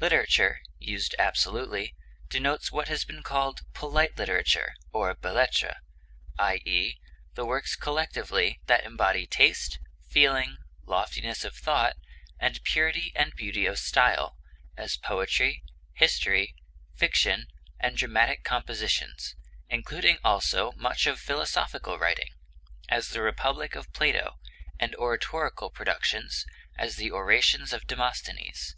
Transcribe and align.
Literature, 0.00 0.60
used 0.78 1.14
absolutely, 1.18 1.94
denotes 2.30 2.72
what 2.72 2.88
has 2.88 3.04
been 3.04 3.22
called 3.22 3.60
"polite 3.74 4.16
literature" 4.16 4.72
or 4.90 5.12
belles 5.12 5.34
lettres, 5.34 5.74
i. 6.38 6.62
e., 6.64 6.94
the 7.34 7.44
works 7.44 7.76
collectively 7.76 8.58
that 8.68 8.84
embody 8.86 9.26
taste, 9.26 9.78
feeling, 10.08 10.56
loftiness 10.86 11.44
of 11.44 11.54
thought, 11.54 11.94
and 12.40 12.62
purity 12.64 13.12
and 13.14 13.36
beauty 13.36 13.66
of 13.66 13.78
style, 13.78 14.38
as 14.78 14.96
poetry, 14.96 15.62
history, 15.92 16.56
fiction, 16.96 17.46
and 17.78 17.98
dramatic 17.98 18.44
compositions, 18.44 19.36
including 19.68 20.16
also 20.24 20.72
much 20.72 21.06
of 21.06 21.20
philosophical 21.20 21.98
writing, 21.98 22.30
as 22.88 23.10
the 23.10 23.20
"Republic" 23.20 23.74
of 23.74 23.92
Plato, 23.92 24.38
and 24.80 24.94
oratorical 24.96 25.68
productions, 25.68 26.46
as 26.78 26.96
the 26.96 27.10
orations 27.12 27.74
of 27.74 27.86
Demosthenes. 27.86 28.74